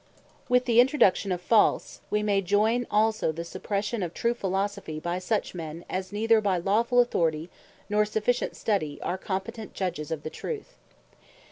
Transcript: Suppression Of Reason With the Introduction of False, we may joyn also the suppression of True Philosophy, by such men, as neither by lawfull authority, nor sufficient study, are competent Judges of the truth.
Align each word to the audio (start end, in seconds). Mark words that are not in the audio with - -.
Suppression 0.01 0.31
Of 0.31 0.31
Reason 0.31 0.45
With 0.49 0.65
the 0.65 0.79
Introduction 0.81 1.31
of 1.31 1.41
False, 1.43 2.01
we 2.09 2.23
may 2.23 2.41
joyn 2.41 2.87
also 2.89 3.31
the 3.31 3.43
suppression 3.43 4.01
of 4.01 4.15
True 4.15 4.33
Philosophy, 4.33 4.99
by 4.99 5.19
such 5.19 5.53
men, 5.53 5.85
as 5.91 6.11
neither 6.11 6.41
by 6.41 6.59
lawfull 6.59 7.03
authority, 7.03 7.51
nor 7.87 8.03
sufficient 8.05 8.55
study, 8.55 8.99
are 9.03 9.19
competent 9.19 9.75
Judges 9.75 10.09
of 10.09 10.23
the 10.23 10.31
truth. 10.31 10.73